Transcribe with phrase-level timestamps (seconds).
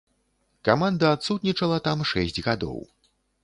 [0.69, 2.85] Каманда адсутнічала там шэсць гадоў.